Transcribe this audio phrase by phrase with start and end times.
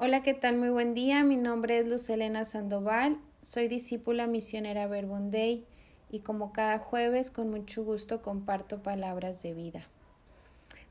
[0.00, 0.56] Hola, ¿qué tal?
[0.56, 1.24] Muy buen día.
[1.24, 3.18] Mi nombre es Luz Elena Sandoval.
[3.42, 5.64] Soy discípula misionera Verbunday
[6.08, 9.88] y como cada jueves con mucho gusto comparto palabras de vida.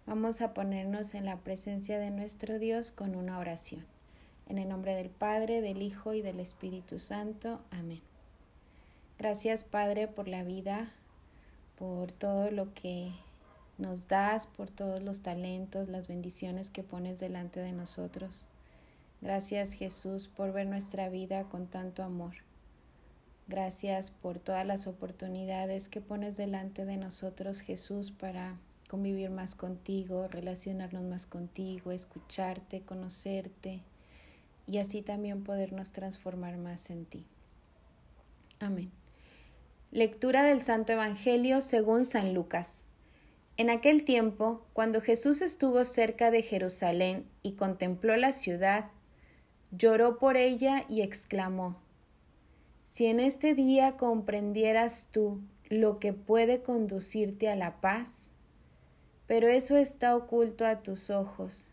[0.07, 3.85] Vamos a ponernos en la presencia de nuestro Dios con una oración.
[4.50, 7.62] En el nombre del Padre, del Hijo y del Espíritu Santo.
[7.71, 8.02] Amén.
[9.18, 10.92] Gracias Padre por la vida,
[11.80, 13.14] por todo lo que
[13.78, 18.46] nos das, por todos los talentos, las bendiciones que pones delante de nosotros.
[19.21, 22.36] Gracias Jesús por ver nuestra vida con tanto amor.
[23.47, 30.28] Gracias por todas las oportunidades que pones delante de nosotros Jesús para convivir más contigo,
[30.28, 33.81] relacionarnos más contigo, escucharte, conocerte
[34.67, 37.25] y así también podernos transformar más en ti.
[38.59, 38.92] Amén.
[39.92, 42.81] Lectura del Santo Evangelio según San Lucas.
[43.56, 48.92] En aquel tiempo, cuando Jesús estuvo cerca de Jerusalén y contempló la ciudad,
[49.72, 51.78] lloró por ella y exclamó,
[52.84, 58.28] Si en este día comprendieras tú lo que puede conducirte a la paz,
[59.28, 61.72] pero eso está oculto a tus ojos.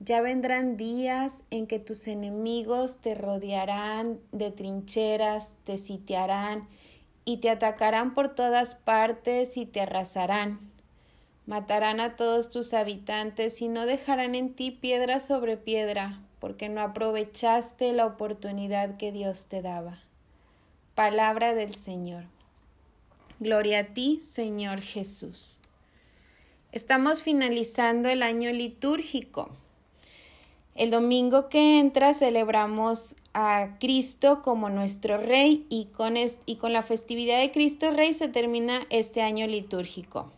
[0.00, 6.68] Ya vendrán días en que tus enemigos te rodearán de trincheras, te sitiarán
[7.24, 10.74] y te atacarán por todas partes y te arrasarán
[11.46, 16.82] Matarán a todos tus habitantes y no dejarán en ti piedra sobre piedra, porque no
[16.82, 20.02] aprovechaste la oportunidad que Dios te daba.
[20.94, 22.24] Palabra del Señor.
[23.40, 25.58] Gloria a ti, Señor Jesús.
[26.70, 29.48] Estamos finalizando el año litúrgico.
[30.74, 36.82] El domingo que entra celebramos a Cristo como nuestro Rey y con, y con la
[36.82, 40.30] festividad de Cristo Rey se termina este año litúrgico.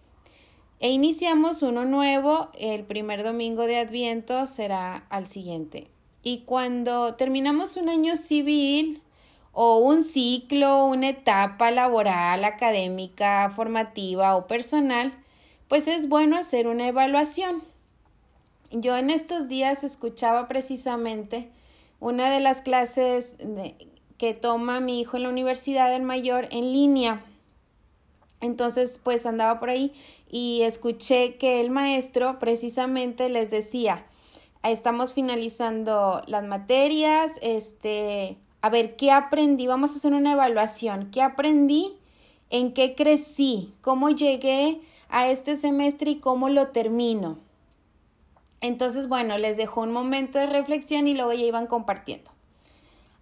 [0.79, 5.89] E iniciamos uno nuevo, el primer domingo de Adviento será al siguiente.
[6.27, 9.01] Y cuando terminamos un año civil
[9.53, 15.13] o un ciclo, una etapa laboral, académica, formativa o personal,
[15.69, 17.63] pues es bueno hacer una evaluación.
[18.73, 21.49] Yo en estos días escuchaba precisamente
[22.01, 23.37] una de las clases
[24.19, 27.23] que toma mi hijo en la universidad en mayor en línea
[28.41, 29.93] entonces, pues andaba por ahí
[30.31, 34.05] y escuché que el maestro precisamente les decía,
[34.71, 39.67] estamos finalizando las materias, este, a ver, ¿qué aprendí?
[39.67, 41.11] Vamos a hacer una evaluación.
[41.11, 41.97] ¿Qué aprendí?
[42.51, 43.75] ¿En qué crecí?
[43.81, 47.39] ¿Cómo llegué a este semestre y cómo lo termino?
[48.61, 52.31] Entonces, bueno, les dejo un momento de reflexión y luego ya iban compartiendo.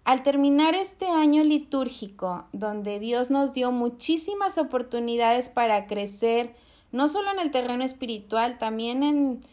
[0.03, 6.55] Al terminar este año litúrgico, donde Dios nos dio muchísimas oportunidades para crecer,
[6.91, 9.45] no solo en el terreno espiritual, también en,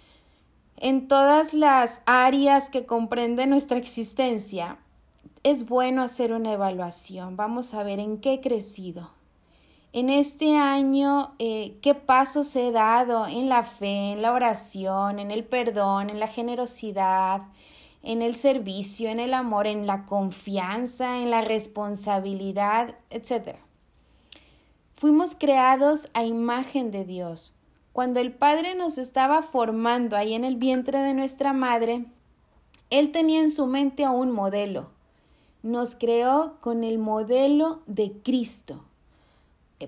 [0.83, 4.79] en todas las áreas que comprende nuestra existencia,
[5.45, 7.37] es bueno hacer una evaluación.
[7.37, 9.13] Vamos a ver en qué he crecido.
[9.93, 15.31] En este año, eh, qué pasos he dado en la fe, en la oración, en
[15.31, 17.43] el perdón, en la generosidad,
[18.03, 23.55] en el servicio, en el amor, en la confianza, en la responsabilidad, etc.
[24.97, 27.55] Fuimos creados a imagen de Dios.
[27.93, 32.07] Cuando el Padre nos estaba formando ahí en el vientre de nuestra madre,
[32.91, 34.91] Él tenía en su mente a un modelo.
[35.63, 38.85] Nos creó con el modelo de Cristo.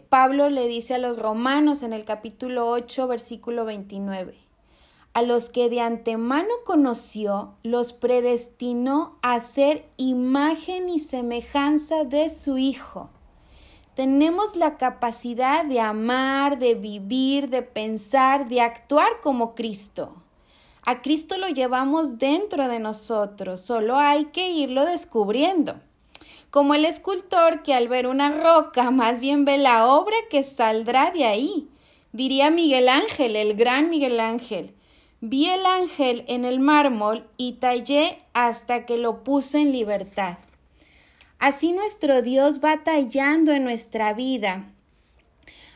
[0.08, 4.44] Pablo le dice a los romanos en el capítulo 8, versículo 29
[5.14, 12.58] a los que de antemano conoció, los predestinó a ser imagen y semejanza de su
[12.58, 13.10] Hijo.
[13.94, 20.16] Tenemos la capacidad de amar, de vivir, de pensar, de actuar como Cristo.
[20.82, 25.76] A Cristo lo llevamos dentro de nosotros, solo hay que irlo descubriendo.
[26.50, 31.12] Como el escultor que al ver una roca más bien ve la obra que saldrá
[31.12, 31.68] de ahí.
[32.12, 34.74] Diría Miguel Ángel, el gran Miguel Ángel.
[35.20, 40.36] Vi el ángel en el mármol y tallé hasta que lo puse en libertad.
[41.38, 44.70] Así nuestro Dios va tallando en nuestra vida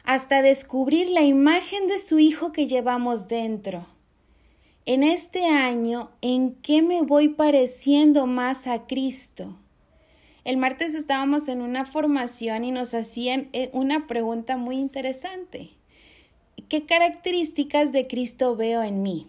[0.08, 3.86] hasta descubrir la imagen de su Hijo que llevamos dentro.
[4.86, 9.54] En este año, ¿en qué me voy pareciendo más a Cristo?
[10.44, 15.72] El martes estábamos en una formación y nos hacían eh, una pregunta muy interesante.
[16.70, 19.26] ¿Qué características de Cristo veo en mí?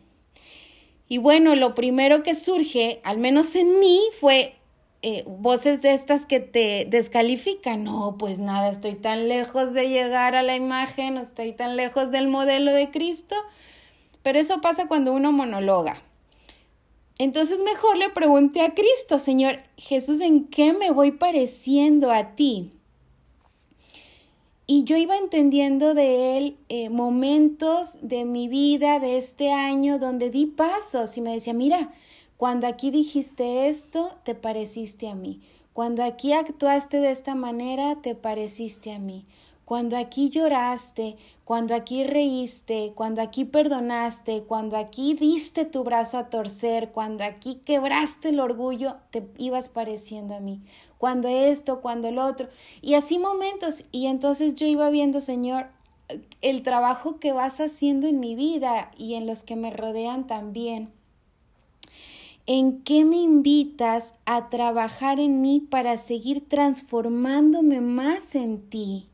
[1.09, 4.55] Y bueno, lo primero que surge, al menos en mí, fue
[5.01, 7.83] eh, voces de estas que te descalifican.
[7.83, 12.27] No, pues nada, estoy tan lejos de llegar a la imagen, estoy tan lejos del
[12.27, 13.35] modelo de Cristo.
[14.23, 16.01] Pero eso pasa cuando uno monologa.
[17.17, 22.73] entonces mejor le pregunté a Cristo, Señor Jesús, ¿en qué me voy pareciendo a ti?
[24.67, 30.29] Y yo iba entendiendo de él eh, momentos de mi vida, de este año, donde
[30.29, 31.91] di pasos y me decía, mira,
[32.39, 35.41] cuando aquí dijiste esto, te pareciste a mí.
[35.73, 39.25] Cuando aquí actuaste de esta manera, te pareciste a mí.
[39.65, 46.29] Cuando aquí lloraste, cuando aquí reíste, cuando aquí perdonaste, cuando aquí diste tu brazo a
[46.29, 50.61] torcer, cuando aquí quebraste el orgullo, te ibas pareciendo a mí.
[50.97, 52.47] Cuando esto, cuando el otro.
[52.81, 53.83] Y así momentos.
[53.91, 55.67] Y entonces yo iba viendo, Señor,
[56.39, 60.97] el trabajo que vas haciendo en mi vida y en los que me rodean también.
[62.45, 69.09] ¿En qué me invitas a trabajar en mí para seguir transformándome más en ti?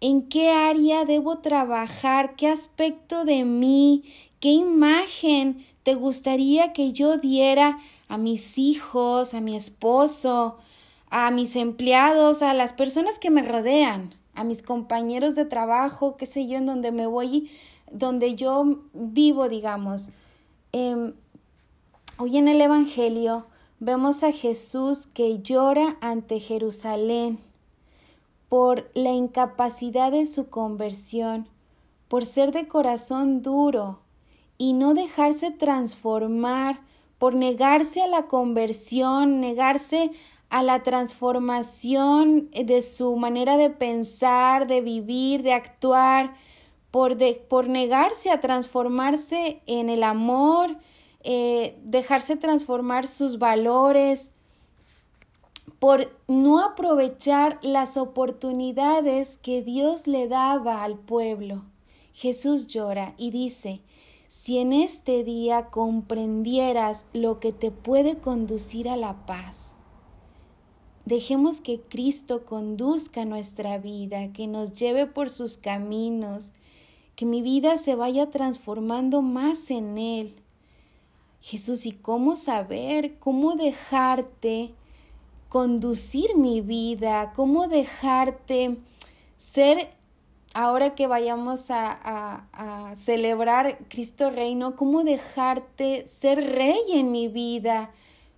[0.00, 4.04] en qué área debo trabajar, qué aspecto de mí,
[4.40, 7.78] qué imagen te gustaría que yo diera
[8.08, 10.58] a mis hijos, a mi esposo,
[11.10, 16.26] a mis empleados, a las personas que me rodean, a mis compañeros de trabajo, qué
[16.26, 17.50] sé yo, en donde me voy,
[17.90, 20.10] donde yo vivo, digamos.
[20.72, 21.14] Em,
[22.18, 23.46] hoy en el Evangelio
[23.78, 27.38] vemos a Jesús que llora ante Jerusalén
[28.48, 31.46] por la incapacidad de su conversión,
[32.08, 34.00] por ser de corazón duro
[34.56, 36.80] y no dejarse transformar,
[37.18, 40.10] por negarse a la conversión, negarse
[40.48, 46.34] a la transformación de su manera de pensar, de vivir, de actuar,
[46.90, 50.78] por, por negarse a transformarse en el amor,
[51.28, 54.30] eh, dejarse transformar sus valores,
[55.80, 61.64] por no aprovechar las oportunidades que Dios le daba al pueblo.
[62.14, 63.82] Jesús llora y dice,
[64.28, 69.74] si en este día comprendieras lo que te puede conducir a la paz.
[71.04, 76.52] Dejemos que Cristo conduzca nuestra vida, que nos lleve por sus caminos,
[77.16, 80.45] que mi vida se vaya transformando más en Él.
[81.40, 84.74] Jesús, ¿y cómo saber, cómo dejarte
[85.48, 88.76] conducir mi vida, cómo dejarte
[89.38, 89.90] ser,
[90.54, 97.90] ahora que vayamos a, celebrar Cristo Reino, cómo dejarte ser rey en mi vida,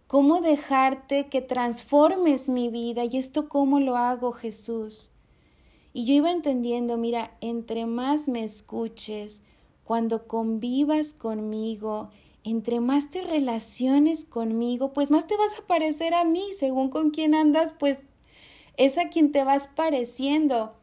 [0.06, 5.10] cómo dejarte que transformes mi vida y esto cómo lo hago Jesús.
[5.92, 9.42] Y yo iba entendiendo, mira, entre más me escuches,
[9.84, 12.10] cuando convivas conmigo,
[12.50, 17.10] entre más te relaciones conmigo, pues más te vas a parecer a mí, según con
[17.10, 17.98] quién andas, pues
[18.76, 20.74] es a quien te vas pareciendo.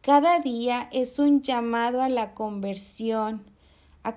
[0.00, 3.44] Cada día es un llamado a la conversión,
[4.04, 4.16] a,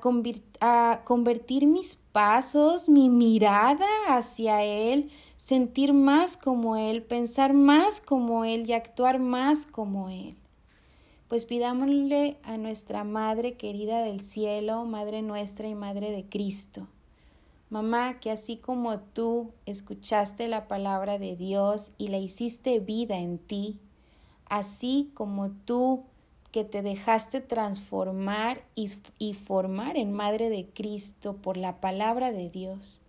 [0.62, 8.46] a convertir mis pasos, mi mirada hacia Él, sentir más como Él, pensar más como
[8.46, 10.41] Él y actuar más como Él
[11.32, 16.90] pues pidámosle a nuestra Madre querida del cielo, Madre nuestra y Madre de Cristo.
[17.70, 23.38] Mamá, que así como tú escuchaste la palabra de Dios y la hiciste vida en
[23.38, 23.80] ti,
[24.50, 26.04] así como tú
[26.52, 32.50] que te dejaste transformar y, y, formar en Madre de Cristo por la palabra de
[32.50, 33.00] Dios,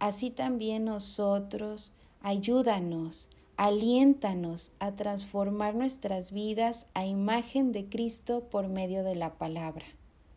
[0.00, 3.28] así también nosotros, ayúdanos
[3.60, 9.84] aliéntanos a transformar nuestras vidas a imagen de Cristo por medio de la palabra.